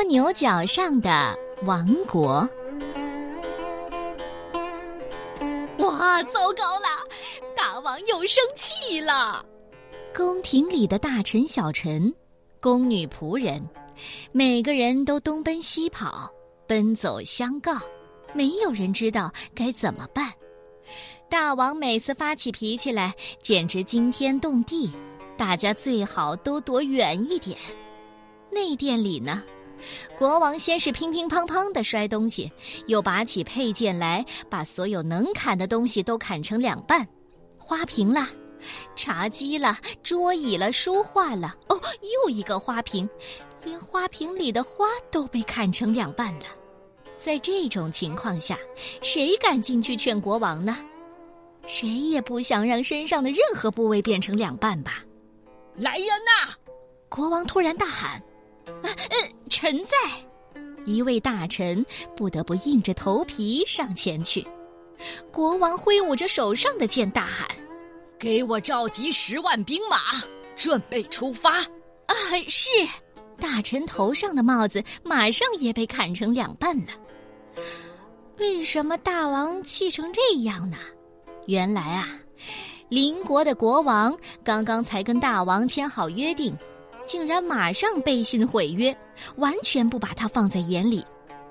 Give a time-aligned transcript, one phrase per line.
[0.00, 2.48] 蜗牛角上的王国。
[5.76, 6.88] 哇，糟糕了！
[7.54, 9.44] 大王又生气了。
[10.16, 12.10] 宫廷里的大臣、小臣、
[12.62, 13.62] 宫女、仆人，
[14.32, 16.30] 每个人都东奔西跑，
[16.66, 17.78] 奔走相告，
[18.32, 20.32] 没有人知道该怎么办。
[21.28, 24.90] 大王每次发起脾气来，简直惊天动地，
[25.36, 27.58] 大家最好都躲远一点。
[28.50, 29.42] 内殿里呢，
[30.18, 32.50] 国王先是乒乒乓乓的摔东西，
[32.86, 37.06] 又拔起佩剑来，把所有能砍的东西都砍成两半，
[37.58, 38.28] 花瓶啦，
[38.94, 41.80] 茶几啦，桌椅了，书画了，哦，
[42.24, 43.08] 又一个花瓶，
[43.64, 46.46] 连花瓶里的花都被砍成两半了。
[47.18, 48.58] 在这种情况下，
[49.02, 50.76] 谁敢进去劝国王呢？
[51.66, 55.04] 谁也不想让身上的任何部位变成两半吧。
[55.76, 56.54] 来人呐！
[57.08, 58.20] 国王突然大喊。
[58.82, 59.96] 啊，呃，臣在。
[60.86, 61.84] 一位大臣
[62.16, 64.46] 不得不硬着头皮上前去。
[65.30, 67.48] 国王挥舞着手上的剑，大喊
[68.18, 69.98] ：“给我召集十万兵马，
[70.56, 71.58] 准备出发！”
[72.06, 72.14] 啊，
[72.48, 72.68] 是。
[73.38, 76.92] 大臣头上的帽子马上也被砍成两半了。
[78.38, 80.76] 为什么大王气成这样呢？
[81.46, 82.08] 原来啊，
[82.90, 86.56] 邻国的国王刚刚才跟大王签好约定。
[87.10, 88.96] 竟然马上背信毁约，
[89.34, 91.04] 完全不把他放在眼里。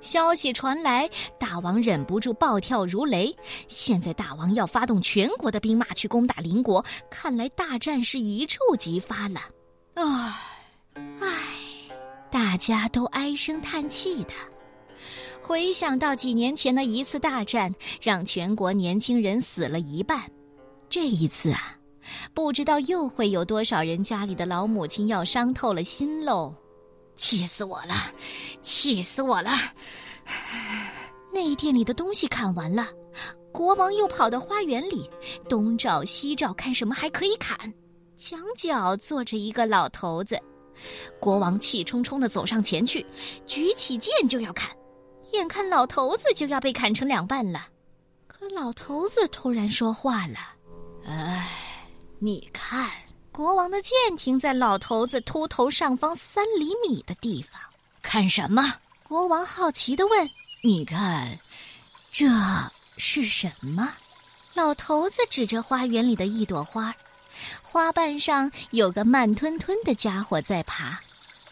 [0.00, 1.06] 消息传来，
[1.38, 3.30] 大王忍不住暴跳如雷。
[3.68, 9.42] 现在大王要发动全国的兵马去攻打邻国，看来大战是一触即发了。
[9.92, 10.34] 唉，
[11.20, 11.28] 唉，
[12.30, 14.32] 大家都唉声叹气的。
[15.42, 20.18] 回想到几年前的一次大战，让全国年轻人死了一半，
[20.88, 21.76] 这一次啊。
[22.34, 26.54] 不知道又会有多少人家里的老母亲要伤透了心喽！
[27.14, 27.94] 气死我了，
[28.62, 29.50] 气死我了！
[31.32, 32.88] 内殿里的东西砍完了，
[33.52, 35.08] 国王又跑到花园里
[35.48, 37.56] 东找西找，看什么还可以砍。
[38.16, 40.40] 墙角坐着一个老头子，
[41.20, 43.04] 国王气冲冲的走上前去，
[43.46, 44.70] 举起剑就要砍，
[45.32, 47.66] 眼看老头子就要被砍成两半了，
[48.26, 50.38] 可老头子突然说话了
[51.06, 51.58] ：“哎。”
[52.24, 52.88] 你看，
[53.32, 57.60] 国王的剑停在老头子秃头上方三厘米的地方。
[58.00, 58.74] 看什么？
[59.02, 60.30] 国王好奇的问。
[60.62, 61.36] 你看，
[62.12, 62.28] 这
[62.96, 63.92] 是什么？
[64.54, 66.94] 老头子指着花园里的一朵花，
[67.60, 71.00] 花瓣上有个慢吞吞的家伙在爬。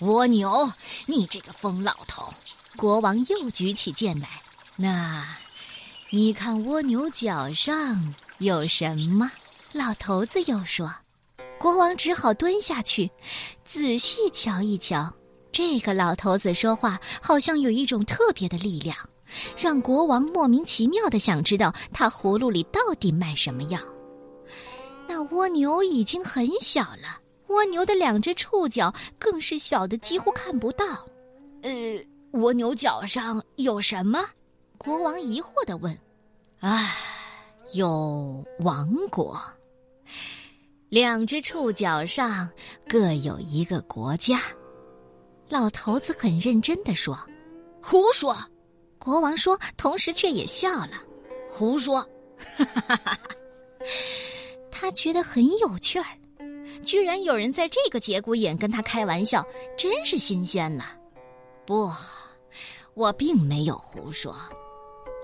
[0.00, 0.68] 蜗牛，
[1.06, 2.34] 你这个疯老头！
[2.74, 4.42] 国王又举起剑来。
[4.74, 5.24] 那，
[6.10, 9.30] 你看蜗牛脚上有什么？
[9.76, 10.90] 老头子又说
[11.60, 13.10] ：“国王只好蹲下去，
[13.66, 15.12] 仔细瞧一瞧。
[15.52, 18.96] 这个老头子说话好像有一种特别的力量，
[19.54, 23.78] 让国王莫名其妙的想知道他葫芦里到底卖什么药。
[25.06, 31.06] 那蜗牛已经很小了，蜗牛的两只触角更是小的几乎看不到。
[31.62, 31.70] 呃，
[32.32, 34.24] 蜗牛脚上有什么？”
[34.78, 35.96] 国王疑惑的问。
[36.60, 36.96] “唉，
[37.74, 39.38] 有王国。”
[40.88, 42.48] 两只触角上
[42.88, 44.40] 各有一个国家，
[45.48, 47.18] 老头子很认真的说
[47.82, 48.36] ：“胡说！”
[48.98, 50.92] 国王说，同时却也笑了
[51.48, 52.08] ：“胡说！”
[54.70, 56.06] 他觉得很有趣儿，
[56.84, 59.44] 居然有人在这个节骨眼跟他开玩笑，
[59.76, 60.84] 真是新鲜了。
[61.66, 61.90] 不，
[62.94, 64.36] 我并没有胡说，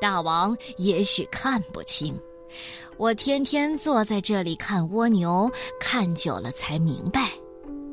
[0.01, 2.19] 大王也许看不清。
[2.99, 7.31] 我天天坐在这里看蜗牛，看久了才明白，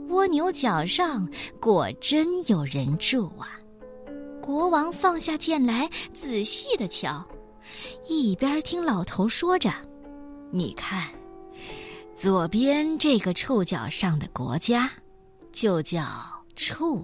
[0.09, 1.27] 蜗牛角上
[1.59, 3.57] 果真有人住啊！
[4.41, 7.25] 国王放下剑来，仔细的瞧，
[8.07, 9.71] 一边听老头说着
[10.51, 11.09] ：“你看，
[12.15, 14.91] 左边这个触角上的国家，
[15.51, 16.03] 就叫
[16.55, 17.03] 触，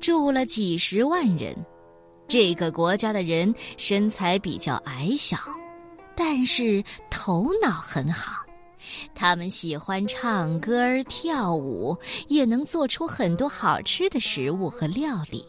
[0.00, 1.54] 住了几十万人。
[2.26, 5.36] 这个国家的人身材比较矮小。”
[6.22, 8.44] 但是头脑很好，
[9.14, 11.96] 他们喜欢唱歌跳舞，
[12.28, 15.42] 也能做出很多好吃的食物和料理。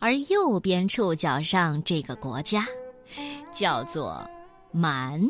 [0.00, 2.66] 而右边触角上这个国家，
[3.52, 4.28] 叫做
[4.72, 5.24] 蛮，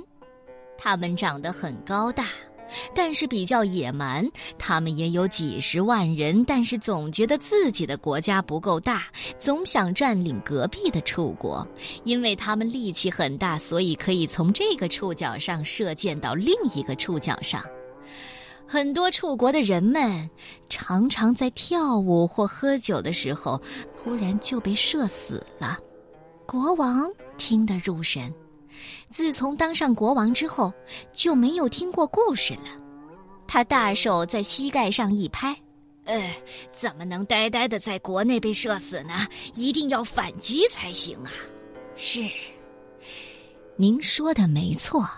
[0.79, 2.25] 他们长得很高大。
[2.95, 4.29] 但是比较野蛮，
[4.59, 9.05] 他们也有几十万人，但是总觉得自己的国家不够大，
[9.39, 11.67] 总想占领隔壁的楚国，
[12.05, 17.63] 因为他们力气很大，所以可以从这个触角上射箭到另一个触角上。
[18.69, 20.29] 很多楚国的人们
[20.69, 23.61] 常常在跳舞或喝酒的时候，
[23.97, 25.79] 突然就被射死了。
[26.47, 28.33] 国王听得入神，
[29.11, 30.73] 自从当上国王之后，
[31.13, 32.69] 就没有听过故事了。
[33.47, 35.57] 他大手在膝盖上一拍
[36.05, 36.35] ：“呃，
[36.73, 39.27] 怎么能呆呆的在国内被射死呢？
[39.55, 41.31] 一定要反击才行啊！”
[41.97, 42.29] 是，
[43.77, 45.09] 您说的没错。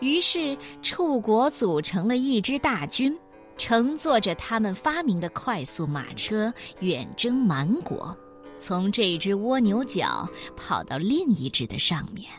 [0.00, 3.16] 于是，楚国组成了一支大军，
[3.58, 8.16] 乘坐着他们发明的快速马车，远征蛮国，
[8.58, 12.30] 从这只蜗牛角跑到另一只的上面。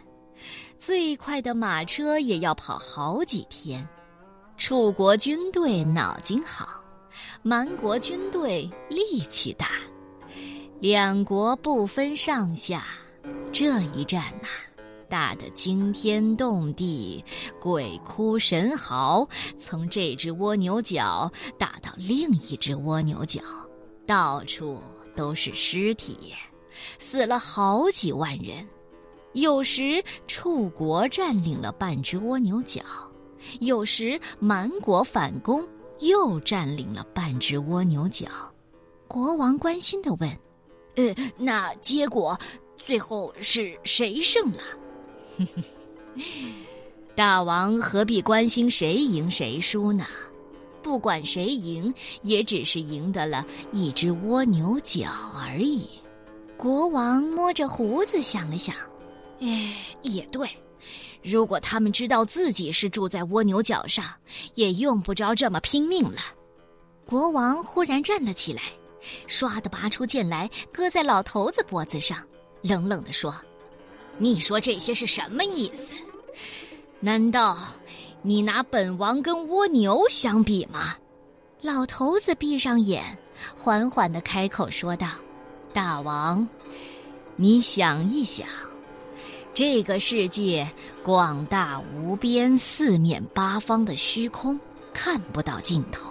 [0.82, 3.88] 最快的马车也要跑好几天。
[4.58, 6.70] 楚国军队脑筋好，
[7.44, 9.70] 蛮国军队力气大，
[10.80, 12.84] 两国不分上下。
[13.52, 14.48] 这一战呐！
[15.08, 17.24] 打得惊天动地，
[17.60, 19.28] 鬼哭神嚎。
[19.60, 23.40] 从这只蜗牛角打到另一只蜗牛角，
[24.08, 24.82] 到处
[25.16, 26.34] 都是尸体，
[26.98, 28.68] 死了好几万人。
[29.34, 32.82] 有时楚国占领了半只蜗牛角，
[33.60, 35.68] 有时蛮国反攻
[36.00, 38.28] 又占领了半只蜗牛角。
[39.08, 40.30] 国王关心地问
[40.96, 42.38] ：“呃，那结果
[42.78, 44.60] 最后是谁胜了？”
[47.16, 50.06] 大王何必关心谁赢谁输呢？
[50.82, 55.88] 不管谁赢，也只是赢得了一只蜗牛角而已。
[56.58, 58.76] 国王摸着胡子想了想，
[59.42, 60.50] 哎，也对。
[61.22, 64.06] 如果他们知道自己是住在蜗牛角上，
[64.56, 66.22] 也用不着这么拼命了。
[67.06, 68.62] 国王忽然站了起来，
[69.28, 72.18] 唰的拔出剑来，搁在老头子脖子上，
[72.62, 73.36] 冷冷地说。
[74.18, 75.94] 你说这些是什么意思？
[77.00, 77.58] 难道
[78.22, 80.96] 你拿本王跟蜗牛相比吗？
[81.62, 83.18] 老头子闭上眼，
[83.56, 85.08] 缓缓的开口说道
[85.74, 86.48] ：“大王，
[87.36, 88.48] 你想一想，
[89.54, 90.68] 这个世界
[91.04, 94.60] 广大无边，四面八方的虚空，
[94.94, 96.10] 看不到尽头。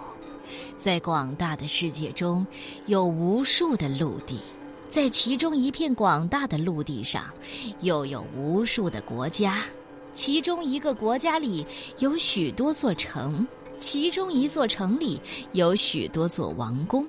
[0.77, 2.45] 在广大的世界中，
[2.85, 4.39] 有无数的陆地。”
[4.91, 7.23] 在其中一片广大的陆地上，
[7.79, 9.53] 又有无数的国家；
[10.11, 11.65] 其中一个国家里
[11.99, 13.47] 有许多座城，
[13.79, 15.17] 其中一座城里
[15.53, 17.07] 有许多座王宫，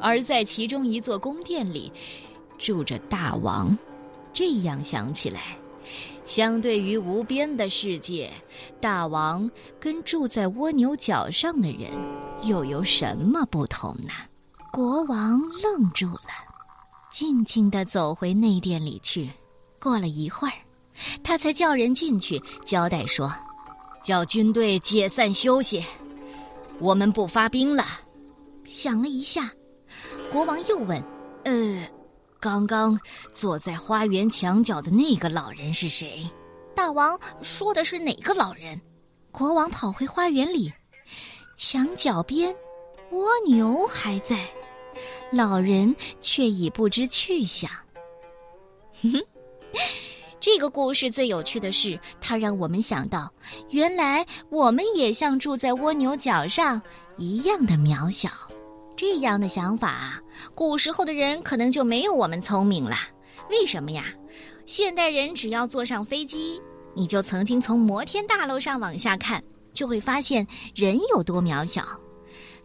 [0.00, 1.92] 而在其中一座宫殿里
[2.56, 3.76] 住着大王。
[4.32, 5.56] 这样想起来，
[6.24, 8.30] 相对于无边的世界，
[8.80, 11.90] 大王跟住在蜗牛角上的人
[12.42, 14.12] 又有什么不同呢？
[14.72, 16.30] 国王愣住了。
[17.10, 19.30] 静静地走回内殿里去。
[19.78, 20.54] 过了一会儿，
[21.22, 23.32] 他才叫人进去，交代说
[24.02, 25.84] ：“叫军队解散休息，
[26.80, 27.84] 我们不发兵了。”
[28.66, 29.48] 想了一下，
[30.32, 31.00] 国王又问
[31.44, 31.86] ：“呃，
[32.44, 33.00] 刚刚
[33.32, 36.28] 坐在花园墙角的那个老人是谁？”
[36.76, 38.78] 大王说的是哪个老人？
[39.32, 40.70] 国王跑回花园里，
[41.56, 42.54] 墙角边，
[43.12, 44.46] 蜗牛还在。
[45.32, 47.70] 老人却已不知去向。
[49.02, 49.22] 哼哼，
[50.38, 53.32] 这个故事最有趣的是，它让我们想到，
[53.70, 56.80] 原来我们也像住在蜗牛角上
[57.16, 58.28] 一样的渺小。
[58.96, 60.20] 这样的想法，
[60.54, 62.96] 古时候的人可能就没有我们聪明了。
[63.50, 64.06] 为什么呀？
[64.66, 66.60] 现代人只要坐上飞机，
[66.94, 71.84] 你就曾经从摩天大楼上往下看，就会发现人有多渺小。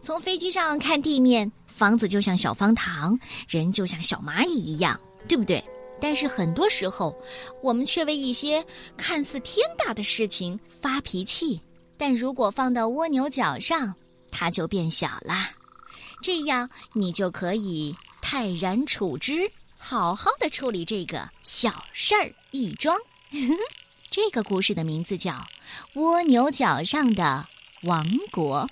[0.02, 1.50] 从飞机上看地面。
[1.66, 3.18] 房子就像小方糖，
[3.48, 5.64] 人就像小蚂蚁一样，对不对？
[5.98, 7.16] 但是很多时候，
[7.62, 8.62] 我们却为一些
[8.98, 11.58] 看似天大的事情发脾气。
[11.96, 13.94] 但如果放到蜗牛角上，
[14.30, 15.48] 它就变小啦。
[16.22, 22.96] 这样你就可以泰然处之，好好的处理这个小事儿一桩。
[24.10, 25.32] 这个故事的名字叫
[25.94, 27.46] 《蜗牛角上的
[27.82, 28.68] 王国》。